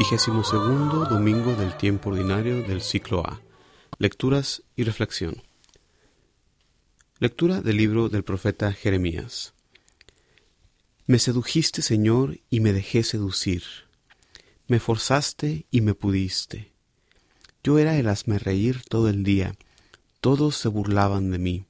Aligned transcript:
Vigésimo 0.00 0.42
domingo 0.42 1.54
del 1.54 1.76
tiempo 1.76 2.08
ordinario 2.08 2.62
del 2.62 2.80
ciclo 2.80 3.20
A. 3.20 3.42
Lecturas 3.98 4.62
y 4.74 4.84
reflexión. 4.84 5.42
Lectura 7.18 7.60
del 7.60 7.76
libro 7.76 8.08
del 8.08 8.24
profeta 8.24 8.72
Jeremías. 8.72 9.52
Me 11.04 11.18
sedujiste, 11.18 11.82
Señor, 11.82 12.40
y 12.48 12.60
me 12.60 12.72
dejé 12.72 13.02
seducir. 13.02 13.62
Me 14.68 14.80
forzaste 14.80 15.66
y 15.70 15.82
me 15.82 15.92
pudiste. 15.92 16.72
Yo 17.62 17.78
era 17.78 17.98
el 17.98 18.08
reír 18.38 18.82
todo 18.88 19.10
el 19.10 19.22
día. 19.22 19.54
Todos 20.22 20.56
se 20.56 20.68
burlaban 20.68 21.30
de 21.30 21.38
mí. 21.38 21.66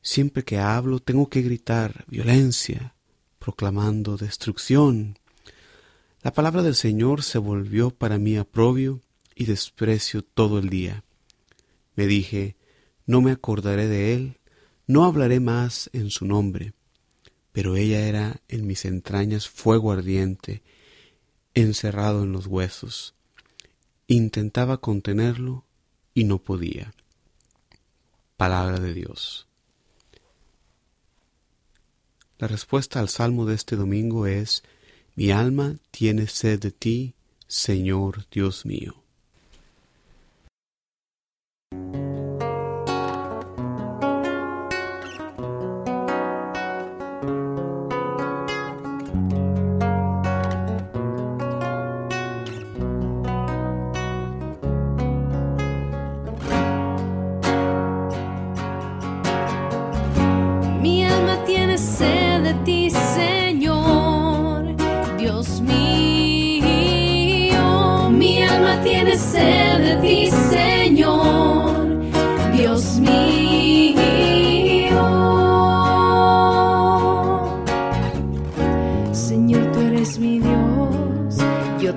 Siempre 0.00 0.42
que 0.42 0.56
hablo 0.56 1.00
tengo 1.00 1.28
que 1.28 1.42
gritar 1.42 2.06
violencia, 2.08 2.94
proclamando 3.38 4.16
destrucción. 4.16 5.18
La 6.28 6.34
palabra 6.34 6.62
del 6.62 6.74
Señor 6.74 7.22
se 7.22 7.38
volvió 7.38 7.88
para 7.88 8.18
mí 8.18 8.36
aprobio 8.36 9.00
y 9.34 9.46
desprecio 9.46 10.20
todo 10.20 10.58
el 10.58 10.68
día. 10.68 11.02
Me 11.96 12.06
dije, 12.06 12.58
no 13.06 13.22
me 13.22 13.30
acordaré 13.30 13.88
de 13.88 14.12
él, 14.12 14.38
no 14.86 15.06
hablaré 15.06 15.40
más 15.40 15.88
en 15.94 16.10
su 16.10 16.26
nombre. 16.26 16.74
Pero 17.52 17.76
ella 17.76 18.06
era 18.06 18.42
en 18.46 18.66
mis 18.66 18.84
entrañas 18.84 19.48
fuego 19.48 19.90
ardiente, 19.90 20.62
encerrado 21.54 22.24
en 22.24 22.32
los 22.32 22.46
huesos. 22.46 23.14
Intentaba 24.06 24.82
contenerlo 24.82 25.64
y 26.12 26.24
no 26.24 26.42
podía. 26.42 26.92
Palabra 28.36 28.80
de 28.80 28.92
Dios. 28.92 29.48
La 32.36 32.48
respuesta 32.48 33.00
al 33.00 33.08
salmo 33.08 33.46
de 33.46 33.54
este 33.54 33.76
domingo 33.76 34.26
es, 34.26 34.62
Mi 35.18 35.32
alma 35.32 35.74
tiene 35.90 36.28
sed 36.28 36.60
de 36.60 36.70
ti, 36.70 37.16
Señor 37.48 38.28
Dios 38.30 38.64
mío. 38.64 39.02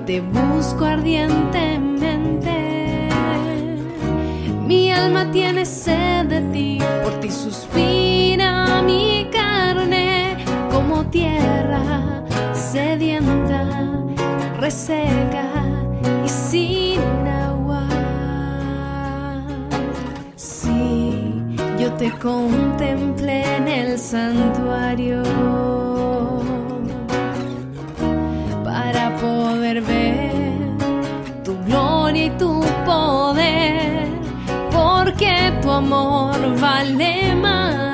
Te 0.04 0.20
busco 0.20 0.84
ardientemente. 0.84 3.08
Mi 4.66 4.92
alma 4.92 5.30
tiene 5.30 5.64
sed 5.64 6.26
de 6.26 6.40
ti, 6.52 6.78
por 7.02 7.12
ti 7.20 7.30
suspira 7.30 8.82
mi 8.82 9.26
carne. 9.30 10.36
Como 10.70 11.06
tierra 11.06 12.24
sedienta, 12.52 13.88
reseca 14.58 15.48
y 16.24 16.28
sin 16.28 16.71
te 21.98 22.10
contemplé 22.18 23.56
en 23.56 23.68
el 23.68 23.98
santuario 23.98 25.22
ver 29.80 30.32
tu 31.44 31.56
gloria 31.64 32.26
y 32.26 32.30
tu 32.30 32.60
poder, 32.84 34.08
porque 34.70 35.52
tu 35.62 35.70
amor 35.70 36.36
vale 36.60 37.34
más 37.36 37.91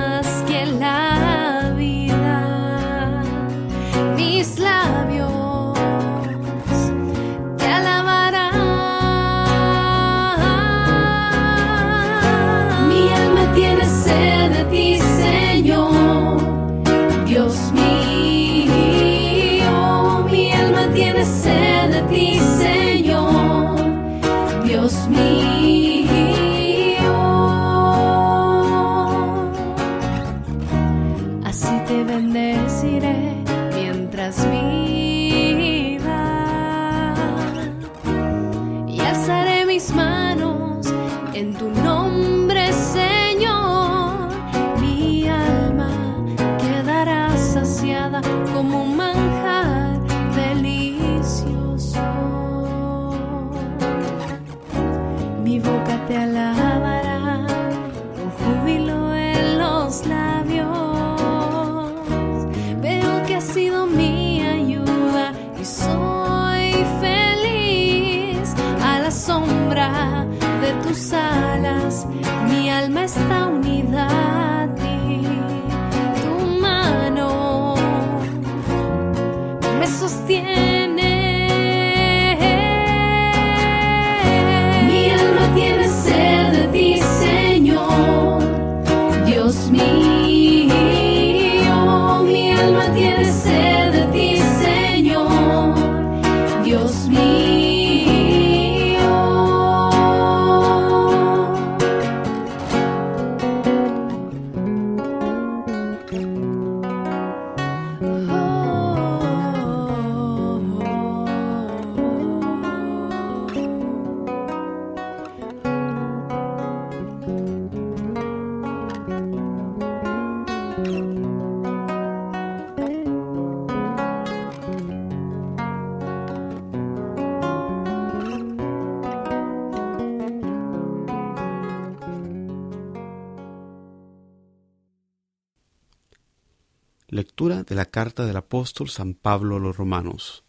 Lectura 137.19 137.65
de 137.65 137.75
la 137.75 137.87
carta 137.87 138.27
del 138.27 138.37
apóstol 138.37 138.91
San 138.91 139.13
Pablo 139.13 139.57
a 139.57 139.59
los 139.59 139.77
romanos. 139.77 140.45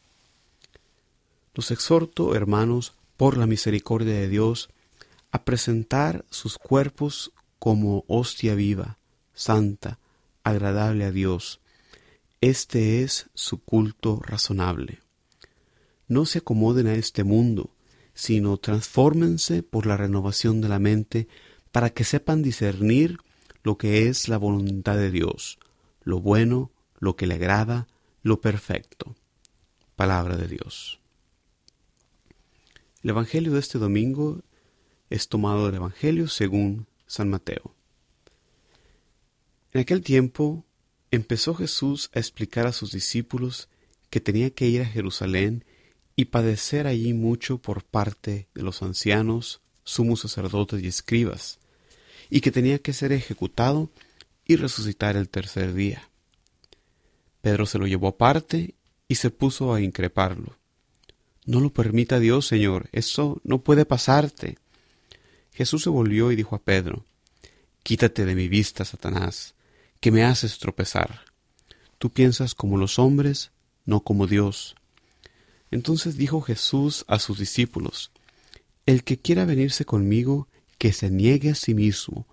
Los 1.56 1.72
exhorto, 1.72 2.36
hermanos, 2.36 2.94
por 3.18 3.38
la 3.38 3.48
misericordia 3.48 4.14
de 4.14 4.30
Dios, 4.30 4.70
a 5.32 5.46
presentar 5.46 6.26
sus 6.30 6.60
cuerpos 6.60 7.32
como 7.58 8.06
hostia 8.08 8.54
viva, 8.54 9.00
santa, 9.34 9.98
agradable 10.44 11.06
a 11.06 11.12
Dios. 11.12 11.60
Este 12.40 13.02
es 13.02 13.32
su 13.34 13.64
culto 13.64 14.20
razonable. 14.22 15.00
no 16.08 16.28
se 16.28 16.38
acomoden 16.38 16.86
a 16.86 16.94
este 16.94 17.24
mundo, 17.24 17.72
sino 18.14 18.58
transfórmense 18.58 19.64
por 19.64 19.88
la 19.88 19.98
renovación 19.98 20.62
de 20.62 20.70
la 20.70 20.78
mente 20.78 21.28
para 21.72 21.90
que 21.90 22.04
sepan 22.04 22.44
discernir 22.44 23.18
lo 23.64 23.80
que 23.80 24.08
es 24.08 24.30
la 24.30 24.38
voluntad 24.38 24.98
de 24.98 25.10
Dios, 25.10 25.58
lo 26.02 26.20
bueno, 26.20 26.72
lo 27.00 27.16
que 27.16 27.28
le 27.28 27.36
agrada, 27.36 27.88
lo 28.22 28.42
perfecto. 28.42 29.16
Palabra 29.96 30.38
de 30.38 30.48
Dios. 30.48 31.00
El 33.04 33.12
Evangelio 33.12 33.54
de 33.54 33.60
este 33.60 33.80
domingo 33.80 34.42
es 35.10 35.30
tomado 35.30 35.66
del 35.66 35.76
Evangelio 35.76 36.28
según 36.28 36.88
San 37.08 37.30
Mateo. 37.30 37.74
En 39.72 39.82
aquel 39.82 40.02
tiempo 40.02 40.66
empezó 41.12 41.56
Jesús 41.56 42.10
a 42.14 42.20
explicar 42.20 42.68
a 42.68 42.74
sus 42.74 42.92
discípulos 42.92 43.70
que 44.10 44.20
tenía 44.20 44.50
que 44.50 44.68
ir 44.68 44.82
a 44.82 44.86
Jerusalén 44.86 45.64
y 46.16 46.26
padecer 46.26 46.88
allí 46.88 47.14
mucho 47.14 47.60
por 47.60 47.84
parte 47.84 48.48
de 48.54 48.64
los 48.64 48.82
ancianos, 48.82 49.62
sumos 49.84 50.22
sacerdotes 50.22 50.84
y 50.84 50.88
escribas, 50.88 51.60
y 52.30 52.42
que 52.42 52.52
tenía 52.52 52.80
que 52.80 52.94
ser 52.94 53.12
ejecutado 53.12 53.90
y 54.50 54.56
resucitar 54.56 55.16
el 55.16 55.30
tercer 55.30 55.76
día. 55.76 56.10
Pedro 57.42 57.68
se 57.68 57.78
lo 57.78 57.86
llevó 57.86 58.08
aparte 58.08 58.74
y 59.08 59.14
se 59.14 59.30
puso 59.30 59.76
a 59.76 59.80
increparlo. 59.80 60.58
No 61.46 61.60
lo 61.60 61.72
permita 61.72 62.20
Dios, 62.20 62.48
Señor, 62.48 62.90
eso 62.92 63.40
no 63.44 63.62
puede 63.62 63.86
pasarte. 63.86 64.58
Jesús 65.54 65.84
se 65.84 65.92
volvió 65.92 66.32
y 66.32 66.36
dijo 66.36 66.56
a 66.56 66.64
Pedro, 66.64 67.06
Quítate 67.84 68.26
de 68.26 68.34
mi 68.34 68.48
vista, 68.48 68.86
Satanás, 68.86 69.54
que 70.00 70.10
me 70.10 70.24
haces 70.24 70.58
tropezar. 70.58 71.22
Tú 72.00 72.10
piensas 72.10 72.56
como 72.56 72.76
los 72.76 72.98
hombres, 72.98 73.52
no 73.86 74.00
como 74.00 74.26
Dios. 74.26 74.76
Entonces 75.70 76.18
dijo 76.18 76.42
Jesús 76.42 77.06
a 77.08 77.20
sus 77.20 77.38
discípulos, 77.38 78.10
El 78.88 79.04
que 79.04 79.20
quiera 79.20 79.46
venirse 79.46 79.86
conmigo, 79.86 80.48
que 80.80 80.92
se 80.92 81.12
niegue 81.12 81.52
a 81.52 81.56
sí 81.56 81.76
mismo, 81.76 82.26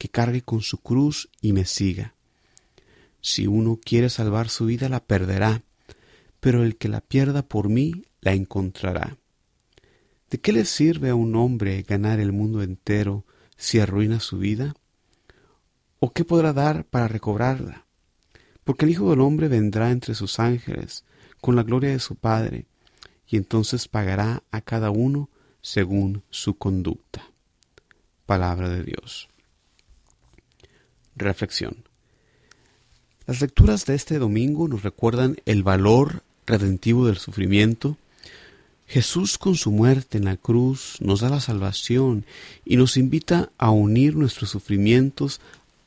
que 0.00 0.08
cargue 0.08 0.40
con 0.40 0.62
su 0.62 0.78
cruz 0.78 1.28
y 1.42 1.52
me 1.52 1.66
siga. 1.66 2.14
Si 3.20 3.46
uno 3.46 3.78
quiere 3.84 4.08
salvar 4.08 4.48
su 4.48 4.64
vida, 4.64 4.88
la 4.88 5.04
perderá, 5.04 5.62
pero 6.40 6.64
el 6.64 6.78
que 6.78 6.88
la 6.88 7.02
pierda 7.02 7.42
por 7.42 7.68
mí, 7.68 8.06
la 8.22 8.32
encontrará. 8.32 9.18
¿De 10.30 10.40
qué 10.40 10.54
le 10.54 10.64
sirve 10.64 11.10
a 11.10 11.14
un 11.14 11.36
hombre 11.36 11.82
ganar 11.82 12.18
el 12.18 12.32
mundo 12.32 12.62
entero 12.62 13.26
si 13.58 13.78
arruina 13.78 14.20
su 14.20 14.38
vida? 14.38 14.74
¿O 15.98 16.14
qué 16.14 16.24
podrá 16.24 16.54
dar 16.54 16.86
para 16.86 17.06
recobrarla? 17.06 17.84
Porque 18.64 18.86
el 18.86 18.92
Hijo 18.92 19.10
del 19.10 19.20
Hombre 19.20 19.48
vendrá 19.48 19.90
entre 19.90 20.14
sus 20.14 20.40
ángeles, 20.40 21.04
con 21.42 21.56
la 21.56 21.62
gloria 21.62 21.90
de 21.90 21.98
su 21.98 22.14
Padre, 22.14 22.64
y 23.26 23.36
entonces 23.36 23.86
pagará 23.86 24.44
a 24.50 24.62
cada 24.62 24.90
uno 24.90 25.28
según 25.60 26.22
su 26.30 26.56
conducta. 26.56 27.22
Palabra 28.24 28.70
de 28.70 28.82
Dios. 28.82 29.28
Reflexión. 31.24 31.76
Las 33.26 33.40
lecturas 33.40 33.86
de 33.86 33.94
este 33.94 34.18
domingo 34.18 34.66
nos 34.68 34.82
recuerdan 34.82 35.36
el 35.46 35.62
valor 35.62 36.22
redentivo 36.46 37.06
del 37.06 37.18
sufrimiento. 37.18 37.96
Jesús 38.86 39.38
con 39.38 39.54
su 39.54 39.70
muerte 39.70 40.18
en 40.18 40.24
la 40.24 40.36
cruz 40.36 40.96
nos 41.00 41.20
da 41.20 41.28
la 41.28 41.40
salvación 41.40 42.24
y 42.64 42.76
nos 42.76 42.96
invita 42.96 43.50
a 43.56 43.70
unir 43.70 44.16
nuestros 44.16 44.50
sufrimientos 44.50 45.40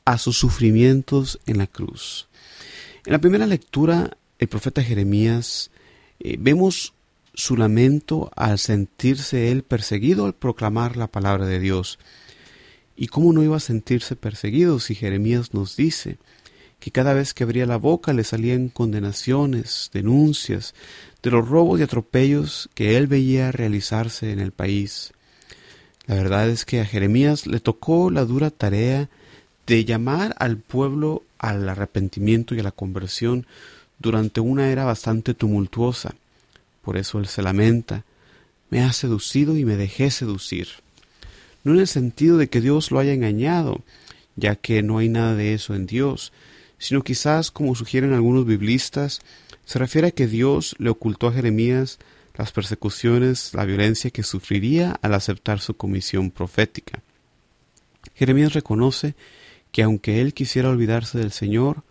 a 0.05 0.17
sus 0.17 0.37
sufrimientos 0.37 1.39
en 1.45 1.57
la 1.57 1.67
cruz. 1.67 2.27
En 3.05 3.11
la 3.11 3.19
primera 3.19 3.45
lectura, 3.45 4.15
el 4.39 4.47
profeta 4.47 4.81
Jeremías, 4.81 5.71
eh, 6.19 6.37
vemos 6.39 6.93
su 7.33 7.57
lamento 7.57 8.31
al 8.35 8.59
sentirse 8.59 9.51
él 9.51 9.63
perseguido 9.63 10.25
al 10.25 10.33
proclamar 10.33 10.95
la 10.95 11.07
palabra 11.07 11.45
de 11.45 11.59
Dios. 11.59 11.99
¿Y 12.95 13.07
cómo 13.07 13.33
no 13.33 13.43
iba 13.43 13.57
a 13.57 13.61
sentirse 13.61 14.15
perseguido 14.15 14.79
si 14.79 14.95
Jeremías 14.95 15.53
nos 15.53 15.75
dice 15.75 16.17
que 16.79 16.91
cada 16.91 17.13
vez 17.13 17.33
que 17.33 17.43
abría 17.43 17.65
la 17.65 17.77
boca 17.77 18.13
le 18.13 18.23
salían 18.23 18.69
condenaciones, 18.69 19.89
denuncias 19.93 20.75
de 21.21 21.31
los 21.31 21.47
robos 21.47 21.79
y 21.79 21.83
atropellos 21.83 22.69
que 22.73 22.97
él 22.97 23.07
veía 23.07 23.51
realizarse 23.51 24.31
en 24.31 24.39
el 24.39 24.51
país? 24.51 25.11
La 26.05 26.15
verdad 26.15 26.49
es 26.49 26.65
que 26.65 26.81
a 26.81 26.85
Jeremías 26.85 27.47
le 27.47 27.59
tocó 27.59 28.11
la 28.11 28.25
dura 28.25 28.51
tarea 28.51 29.09
de 29.65 29.85
llamar 29.85 30.35
al 30.37 30.57
pueblo 30.57 31.23
al 31.39 31.67
arrepentimiento 31.67 32.53
y 32.53 32.59
a 32.59 32.63
la 32.63 32.71
conversión 32.71 33.47
durante 33.99 34.41
una 34.41 34.69
era 34.69 34.83
bastante 34.83 35.33
tumultuosa. 35.33 36.13
Por 36.81 36.97
eso 36.97 37.19
él 37.19 37.27
se 37.27 37.41
lamenta, 37.41 38.03
me 38.69 38.83
ha 38.83 38.91
seducido 38.91 39.57
y 39.57 39.63
me 39.63 39.77
dejé 39.77 40.11
seducir. 40.11 40.82
No 41.63 41.73
en 41.73 41.79
el 41.79 41.87
sentido 41.87 42.37
de 42.37 42.49
que 42.49 42.61
Dios 42.61 42.91
lo 42.91 42.99
haya 42.99 43.13
engañado, 43.13 43.83
ya 44.35 44.55
que 44.55 44.83
no 44.83 44.97
hay 44.97 45.09
nada 45.09 45.35
de 45.35 45.53
eso 45.53 45.75
en 45.75 45.85
Dios, 45.85 46.33
sino 46.77 47.03
quizás, 47.03 47.51
como 47.51 47.75
sugieren 47.75 48.13
algunos 48.13 48.45
biblistas, 48.45 49.21
se 49.65 49.79
refiere 49.79 50.09
a 50.09 50.11
que 50.11 50.27
Dios 50.27 50.75
le 50.77 50.89
ocultó 50.89 51.27
a 51.27 51.33
Jeremías 51.33 51.99
las 52.35 52.51
persecuciones, 52.51 53.53
la 53.53 53.65
violencia 53.65 54.09
que 54.09 54.23
sufriría 54.23 54.97
al 55.01 55.13
aceptar 55.13 55.59
su 55.59 55.75
comisión 55.75 56.31
profética. 56.31 57.01
Jeremías 58.15 58.53
reconoce 58.53 59.15
que 59.71 59.83
aunque 59.83 60.21
él 60.21 60.33
quisiera 60.33 60.69
olvidarse 60.69 61.17
del 61.17 61.31
Señor, 61.31 61.83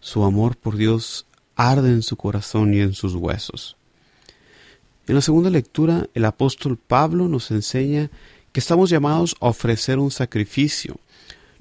su 0.00 0.24
amor 0.24 0.56
por 0.56 0.76
Dios 0.76 1.26
arde 1.56 1.90
en 1.90 2.02
su 2.02 2.16
corazón 2.16 2.72
y 2.72 2.80
en 2.80 2.94
sus 2.94 3.14
huesos. 3.14 3.76
En 5.06 5.14
la 5.14 5.20
segunda 5.20 5.50
lectura, 5.50 6.08
el 6.14 6.24
apóstol 6.24 6.76
Pablo 6.76 7.28
nos 7.28 7.50
enseña 7.50 8.10
estamos 8.58 8.90
llamados 8.90 9.36
a 9.40 9.48
ofrecer 9.48 9.98
un 9.98 10.10
sacrificio, 10.10 10.98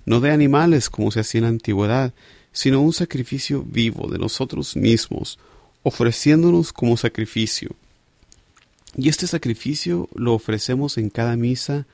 no 0.06 0.20
de 0.20 0.32
animales 0.32 0.90
como 0.90 1.12
se 1.12 1.20
hacía 1.20 1.40
en 1.40 1.44
la 1.44 1.50
antigüedad, 1.50 2.14
sino 2.52 2.82
un 2.82 2.94
sacrificio 2.94 3.64
vivo 3.64 4.10
de 4.10 4.18
nosotros 4.18 4.76
mismos, 4.76 5.38
ofreciéndonos 5.84 6.74
como 6.74 6.98
sacrificio. 6.98 7.76
Y 8.96 9.10
este 9.10 9.28
sacrificio 9.28 10.10
lo 10.16 10.34
ofrecemos 10.34 10.98
en 10.98 11.10
cada 11.10 11.36
misa 11.36 11.86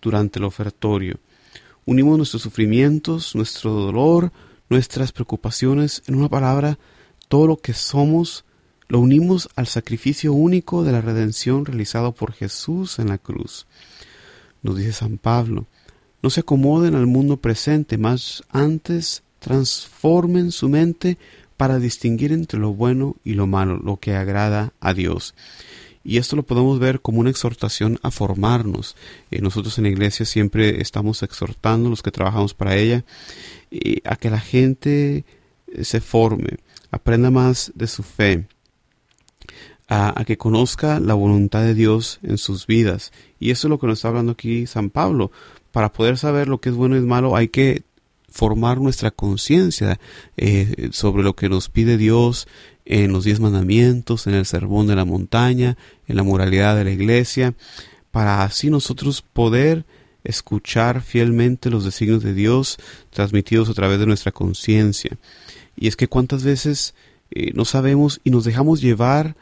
durante 0.00 0.38
el 0.38 0.46
ofertorio. 0.46 1.18
Unimos 1.84 2.16
nuestros 2.16 2.42
sufrimientos, 2.42 3.34
nuestro 3.34 3.72
dolor, 3.72 4.32
nuestras 4.70 5.12
preocupaciones, 5.12 6.02
en 6.06 6.14
una 6.14 6.28
palabra, 6.28 6.78
todo 7.28 7.46
lo 7.46 7.56
que 7.58 7.74
somos, 7.74 8.44
lo 8.88 9.00
unimos 9.00 9.48
al 9.54 9.66
sacrificio 9.66 10.32
único 10.32 10.82
de 10.82 10.92
la 10.92 11.00
redención 11.00 11.64
realizado 11.64 12.12
por 12.12 12.32
Jesús 12.32 12.98
en 12.98 13.08
la 13.08 13.18
cruz. 13.18 13.66
Nos 14.62 14.76
dice 14.76 14.92
San 14.92 15.18
Pablo, 15.18 15.66
no 16.22 16.30
se 16.30 16.40
acomoden 16.40 16.94
al 16.94 17.06
mundo 17.06 17.38
presente, 17.38 17.96
más 17.98 18.42
antes 18.50 19.22
transformen 19.38 20.52
su 20.52 20.68
mente 20.68 21.16
para 21.56 21.78
distinguir 21.78 22.32
entre 22.32 22.58
lo 22.58 22.72
bueno 22.72 23.16
y 23.24 23.34
lo 23.34 23.46
malo, 23.46 23.78
lo 23.78 23.96
que 23.96 24.14
agrada 24.14 24.72
a 24.80 24.94
Dios. 24.94 25.34
Y 26.02 26.16
esto 26.16 26.36
lo 26.36 26.42
podemos 26.42 26.78
ver 26.78 27.00
como 27.00 27.20
una 27.20 27.30
exhortación 27.30 27.98
a 28.02 28.10
formarnos. 28.10 28.96
Eh, 29.30 29.40
nosotros 29.42 29.76
en 29.76 29.84
la 29.84 29.90
iglesia 29.90 30.24
siempre 30.24 30.80
estamos 30.80 31.22
exhortando, 31.22 31.90
los 31.90 32.02
que 32.02 32.10
trabajamos 32.10 32.54
para 32.54 32.76
ella, 32.76 33.04
a 34.04 34.16
que 34.16 34.30
la 34.30 34.40
gente 34.40 35.24
eh, 35.68 35.84
se 35.84 36.00
forme, 36.00 36.56
aprenda 36.90 37.30
más 37.30 37.72
de 37.74 37.86
su 37.86 38.02
fe, 38.02 38.46
a, 39.90 40.24
que 40.24 40.38
conozca 40.38 41.00
la 41.00 41.14
voluntad 41.14 41.62
de 41.62 41.74
Dios 41.74 42.20
en 42.22 42.38
sus 42.38 42.66
vidas. 42.68 43.12
Y 43.40 43.50
eso 43.50 43.66
es 43.66 43.70
lo 43.70 43.80
que 43.80 43.88
nos 43.88 43.98
está 43.98 44.08
hablando 44.08 44.32
aquí 44.32 44.66
San 44.66 44.88
Pablo. 44.88 45.32
Para 45.72 45.92
poder 45.92 46.16
saber 46.16 46.48
lo 46.48 46.60
que 46.60 46.68
es 46.68 46.76
bueno 46.76 46.96
y 46.96 47.00
malo 47.00 47.36
hay 47.36 47.48
que 47.48 47.82
formar 48.28 48.80
nuestra 48.80 49.10
conciencia 49.10 49.98
eh, 50.36 50.90
sobre 50.92 51.24
lo 51.24 51.34
que 51.34 51.48
nos 51.48 51.68
pide 51.68 51.96
Dios 51.96 52.46
en 52.84 53.12
los 53.12 53.24
diez 53.24 53.40
mandamientos, 53.40 54.28
en 54.28 54.34
el 54.34 54.46
sermón 54.46 54.86
de 54.86 54.94
la 54.94 55.04
montaña, 55.04 55.76
en 56.06 56.16
la 56.16 56.22
moralidad 56.22 56.76
de 56.76 56.84
la 56.84 56.92
iglesia, 56.92 57.54
para 58.12 58.44
así 58.44 58.70
nosotros 58.70 59.22
poder 59.22 59.84
escuchar 60.22 61.02
fielmente 61.02 61.70
los 61.70 61.84
designios 61.84 62.22
de 62.22 62.34
Dios 62.34 62.78
transmitidos 63.10 63.68
a 63.68 63.74
través 63.74 63.98
de 63.98 64.06
nuestra 64.06 64.30
conciencia. 64.30 65.18
Y 65.76 65.88
es 65.88 65.96
que 65.96 66.06
cuántas 66.06 66.44
veces 66.44 66.94
eh, 67.32 67.50
no 67.54 67.64
sabemos 67.64 68.20
y 68.22 68.30
nos 68.30 68.44
dejamos 68.44 68.80
llevar 68.80 69.34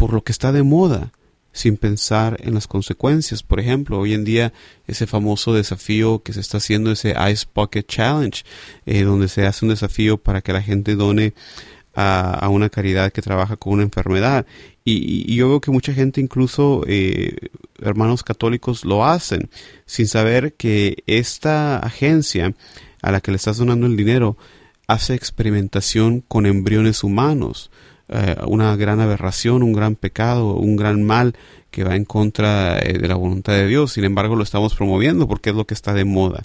por 0.00 0.14
lo 0.14 0.24
que 0.24 0.32
está 0.32 0.50
de 0.50 0.62
moda, 0.62 1.12
sin 1.52 1.76
pensar 1.76 2.38
en 2.40 2.54
las 2.54 2.66
consecuencias. 2.66 3.42
Por 3.42 3.60
ejemplo, 3.60 3.98
hoy 3.98 4.14
en 4.14 4.24
día 4.24 4.50
ese 4.86 5.06
famoso 5.06 5.52
desafío 5.52 6.22
que 6.22 6.32
se 6.32 6.40
está 6.40 6.56
haciendo, 6.56 6.90
ese 6.90 7.14
Ice 7.30 7.46
Bucket 7.54 7.86
Challenge, 7.86 8.42
eh, 8.86 9.02
donde 9.02 9.28
se 9.28 9.44
hace 9.46 9.66
un 9.66 9.68
desafío 9.68 10.16
para 10.16 10.40
que 10.40 10.54
la 10.54 10.62
gente 10.62 10.94
done 10.96 11.34
a, 11.94 12.48
una 12.48 12.70
caridad 12.70 13.12
que 13.12 13.20
trabaja 13.20 13.58
con 13.58 13.74
una 13.74 13.82
enfermedad. 13.82 14.46
Y, 14.86 15.34
yo 15.34 15.50
veo 15.50 15.60
que 15.60 15.70
mucha 15.70 15.92
gente, 15.92 16.22
incluso 16.22 16.82
eh, 16.86 17.50
hermanos 17.82 18.22
católicos, 18.22 18.86
lo 18.86 19.04
hacen 19.04 19.50
sin 19.84 20.08
saber 20.08 20.54
que 20.54 21.02
esta 21.06 21.76
agencia 21.76 22.54
a 23.02 23.12
la 23.12 23.20
que 23.20 23.32
le 23.32 23.36
estás 23.36 23.58
donando 23.58 23.86
el 23.86 23.98
dinero 23.98 24.38
hace 24.86 25.14
experimentación 25.14 26.22
con 26.26 26.46
embriones 26.46 27.04
humanos 27.04 27.70
eh, 28.12 28.36
una 28.46 28.74
gran 28.74 29.00
aberración, 29.00 29.62
un 29.62 29.72
gran 29.72 29.94
pecado, 29.94 30.54
un 30.54 30.76
gran 30.76 31.04
mal 31.04 31.36
que 31.70 31.84
va 31.84 31.94
en 31.94 32.04
contra 32.04 32.78
eh, 32.80 32.98
de 32.98 33.06
la 33.06 33.14
voluntad 33.14 33.52
de 33.52 33.68
Dios. 33.68 33.92
Sin 33.92 34.04
embargo, 34.04 34.34
lo 34.34 34.42
estamos 34.42 34.74
promoviendo 34.74 35.28
porque 35.28 35.50
es 35.50 35.56
lo 35.56 35.64
que 35.64 35.74
está 35.74 35.94
de 35.94 36.04
moda. 36.04 36.42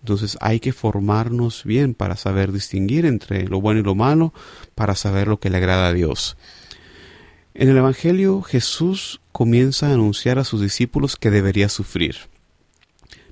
Entonces 0.00 0.38
hay 0.40 0.60
que 0.60 0.72
formarnos 0.72 1.64
bien 1.64 1.94
para 1.94 2.16
saber 2.16 2.52
distinguir 2.52 3.04
entre 3.04 3.48
lo 3.48 3.60
bueno 3.60 3.80
y 3.80 3.82
lo 3.82 3.96
malo, 3.96 4.32
para 4.76 4.94
saber 4.94 5.26
lo 5.26 5.40
que 5.40 5.50
le 5.50 5.56
agrada 5.56 5.88
a 5.88 5.92
Dios. 5.92 6.36
En 7.54 7.68
el 7.68 7.76
Evangelio 7.76 8.40
Jesús 8.42 9.20
comienza 9.32 9.88
a 9.88 9.94
anunciar 9.94 10.38
a 10.38 10.44
sus 10.44 10.60
discípulos 10.60 11.16
que 11.16 11.30
debería 11.32 11.68
sufrir. 11.68 12.14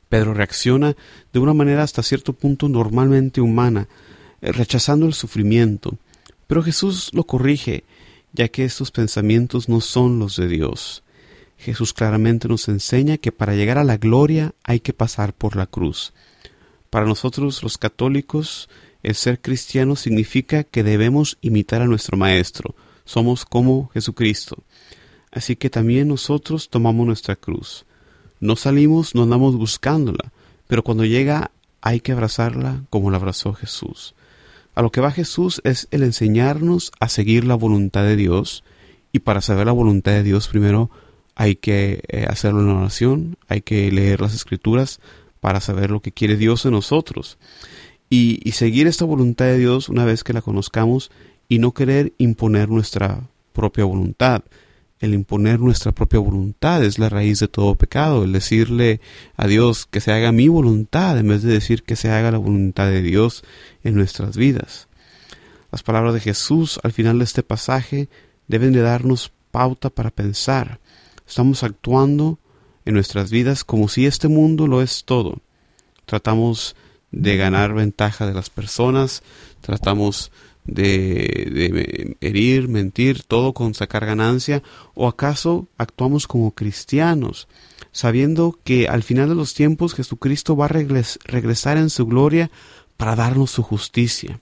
Pedro 0.08 0.34
reacciona 0.34 0.96
de 1.32 1.38
una 1.38 1.54
manera 1.54 1.84
hasta 1.84 2.02
cierto 2.02 2.32
punto 2.32 2.68
normalmente 2.68 3.40
humana, 3.40 3.88
eh, 4.40 4.50
rechazando 4.50 5.06
el 5.06 5.14
sufrimiento, 5.14 5.96
pero 6.46 6.62
Jesús 6.62 7.10
lo 7.12 7.24
corrige, 7.24 7.84
ya 8.32 8.48
que 8.48 8.64
estos 8.64 8.90
pensamientos 8.90 9.68
no 9.68 9.80
son 9.80 10.18
los 10.18 10.36
de 10.36 10.48
Dios. 10.48 11.02
Jesús 11.58 11.92
claramente 11.92 12.48
nos 12.48 12.68
enseña 12.68 13.16
que 13.16 13.32
para 13.32 13.54
llegar 13.54 13.78
a 13.78 13.84
la 13.84 13.96
gloria 13.96 14.54
hay 14.62 14.80
que 14.80 14.92
pasar 14.92 15.32
por 15.32 15.56
la 15.56 15.66
cruz. 15.66 16.12
Para 16.90 17.06
nosotros 17.06 17.62
los 17.62 17.78
católicos, 17.78 18.68
el 19.02 19.14
ser 19.14 19.40
cristiano 19.40 19.96
significa 19.96 20.64
que 20.64 20.82
debemos 20.82 21.38
imitar 21.40 21.82
a 21.82 21.86
nuestro 21.86 22.16
Maestro. 22.16 22.74
Somos 23.04 23.44
como 23.44 23.88
Jesucristo. 23.94 24.64
Así 25.30 25.56
que 25.56 25.70
también 25.70 26.08
nosotros 26.08 26.68
tomamos 26.68 27.06
nuestra 27.06 27.36
cruz. 27.36 27.86
No 28.40 28.56
salimos, 28.56 29.14
no 29.14 29.22
andamos 29.22 29.56
buscándola, 29.56 30.32
pero 30.66 30.82
cuando 30.82 31.04
llega 31.04 31.50
hay 31.80 32.00
que 32.00 32.12
abrazarla 32.12 32.82
como 32.90 33.10
la 33.10 33.18
abrazó 33.18 33.52
Jesús. 33.52 34.15
A 34.76 34.82
lo 34.82 34.92
que 34.92 35.00
va 35.00 35.10
Jesús 35.10 35.62
es 35.64 35.88
el 35.90 36.02
enseñarnos 36.02 36.92
a 37.00 37.08
seguir 37.08 37.46
la 37.46 37.54
voluntad 37.54 38.04
de 38.04 38.14
Dios 38.14 38.62
y 39.10 39.20
para 39.20 39.40
saber 39.40 39.64
la 39.64 39.72
voluntad 39.72 40.12
de 40.12 40.22
Dios 40.22 40.48
primero 40.48 40.90
hay 41.34 41.56
que 41.56 42.02
eh, 42.08 42.26
hacerlo 42.28 42.60
en 42.60 42.68
oración, 42.68 43.38
hay 43.48 43.62
que 43.62 43.90
leer 43.90 44.20
las 44.20 44.34
escrituras 44.34 45.00
para 45.40 45.62
saber 45.62 45.90
lo 45.90 46.00
que 46.00 46.12
quiere 46.12 46.36
Dios 46.36 46.62
de 46.62 46.70
nosotros. 46.70 47.38
Y, 48.10 48.40
y 48.44 48.52
seguir 48.52 48.86
esta 48.86 49.06
voluntad 49.06 49.46
de 49.46 49.58
Dios 49.58 49.88
una 49.88 50.04
vez 50.04 50.22
que 50.22 50.34
la 50.34 50.42
conozcamos 50.42 51.10
y 51.48 51.58
no 51.58 51.72
querer 51.72 52.12
imponer 52.18 52.68
nuestra 52.68 53.22
propia 53.54 53.86
voluntad, 53.86 54.42
el 55.00 55.14
imponer 55.14 55.60
nuestra 55.60 55.92
propia 55.92 56.20
voluntad 56.20 56.82
es 56.82 56.98
la 56.98 57.08
raíz 57.08 57.40
de 57.40 57.48
todo 57.48 57.74
pecado, 57.74 58.24
el 58.24 58.32
decirle 58.32 59.00
a 59.36 59.46
Dios 59.46 59.86
que 59.86 60.00
se 60.00 60.12
haga 60.12 60.32
mi 60.32 60.48
voluntad 60.48 61.18
en 61.18 61.28
vez 61.28 61.42
de 61.42 61.52
decir 61.52 61.82
que 61.82 61.96
se 61.96 62.10
haga 62.10 62.30
la 62.30 62.38
voluntad 62.38 62.86
de 62.86 63.02
Dios 63.02 63.44
en 63.84 63.94
nuestras 63.94 64.36
vidas. 64.36 64.88
Las 65.70 65.82
palabras 65.82 66.14
de 66.14 66.20
Jesús 66.20 66.80
al 66.82 66.92
final 66.92 67.18
de 67.18 67.24
este 67.24 67.42
pasaje 67.42 68.08
deben 68.48 68.72
de 68.72 68.80
darnos 68.80 69.32
pauta 69.50 69.90
para 69.90 70.10
pensar. 70.10 70.80
Estamos 71.26 71.62
actuando 71.62 72.38
en 72.84 72.94
nuestras 72.94 73.30
vidas 73.30 73.64
como 73.64 73.88
si 73.88 74.06
este 74.06 74.28
mundo 74.28 74.66
lo 74.66 74.80
es 74.80 75.04
todo. 75.04 75.40
Tratamos 76.06 76.76
de 77.10 77.36
ganar 77.36 77.74
ventaja 77.74 78.26
de 78.26 78.34
las 78.34 78.48
personas, 78.48 79.22
tratamos 79.60 80.30
de, 80.66 82.16
herir, 82.20 82.68
mentir, 82.68 83.22
todo 83.22 83.52
con 83.52 83.74
sacar 83.74 84.06
ganancia? 84.06 84.62
¿O 84.94 85.08
acaso 85.08 85.66
actuamos 85.78 86.26
como 86.26 86.52
cristianos, 86.52 87.48
sabiendo 87.92 88.58
que 88.64 88.88
al 88.88 89.02
final 89.02 89.28
de 89.28 89.34
los 89.34 89.54
tiempos 89.54 89.94
Jesucristo 89.94 90.56
va 90.56 90.66
a 90.66 90.68
regresar 90.68 91.76
en 91.78 91.90
su 91.90 92.06
gloria 92.06 92.50
para 92.96 93.16
darnos 93.16 93.50
su 93.50 93.62
justicia? 93.62 94.40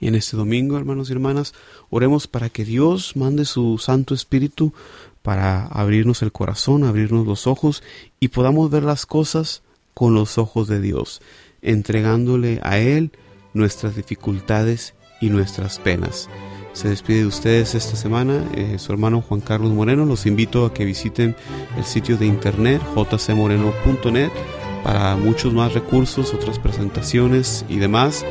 Y 0.00 0.08
en 0.08 0.16
este 0.16 0.36
domingo, 0.36 0.76
hermanos 0.76 1.08
y 1.08 1.12
hermanas, 1.12 1.54
oremos 1.88 2.26
para 2.26 2.50
que 2.50 2.64
Dios 2.64 3.16
mande 3.16 3.44
su 3.44 3.78
Santo 3.78 4.14
Espíritu 4.14 4.74
para 5.22 5.66
abrirnos 5.66 6.20
el 6.22 6.32
corazón, 6.32 6.84
abrirnos 6.84 7.26
los 7.26 7.46
ojos 7.46 7.82
y 8.20 8.28
podamos 8.28 8.70
ver 8.70 8.82
las 8.82 9.06
cosas 9.06 9.62
con 9.94 10.12
los 10.12 10.36
ojos 10.36 10.68
de 10.68 10.80
Dios, 10.80 11.22
entregándole 11.62 12.60
a 12.62 12.78
Él 12.78 13.12
nuestras 13.54 13.96
dificultades 13.96 14.92
y 15.24 15.30
nuestras 15.30 15.78
penas. 15.78 16.28
Se 16.74 16.88
despide 16.88 17.20
de 17.20 17.26
ustedes 17.26 17.74
esta 17.74 17.96
semana 17.96 18.44
eh, 18.54 18.78
su 18.78 18.92
hermano 18.92 19.22
Juan 19.22 19.40
Carlos 19.40 19.72
Moreno. 19.72 20.04
Los 20.04 20.26
invito 20.26 20.66
a 20.66 20.74
que 20.74 20.84
visiten 20.84 21.36
el 21.78 21.84
sitio 21.84 22.16
de 22.16 22.26
internet 22.26 22.82
jcmoreno.net 22.94 24.30
para 24.82 25.16
muchos 25.16 25.54
más 25.54 25.72
recursos, 25.72 26.34
otras 26.34 26.58
presentaciones 26.58 27.64
y 27.68 27.78
demás 27.78 28.24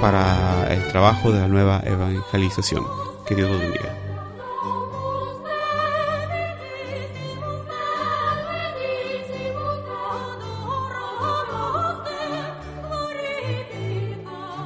para 0.00 0.72
el 0.72 0.86
trabajo 0.88 1.32
de 1.32 1.40
la 1.40 1.48
nueva 1.48 1.82
evangelización. 1.84 2.84
Que 3.26 3.34
Dios 3.34 3.50
los 3.50 3.60
bendiga. 3.60 3.97